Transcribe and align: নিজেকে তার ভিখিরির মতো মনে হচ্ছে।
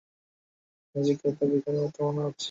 নিজেকে 0.95 1.27
তার 1.29 1.47
ভিখিরির 1.51 1.81
মতো 1.83 1.99
মনে 2.07 2.21
হচ্ছে। 2.21 2.39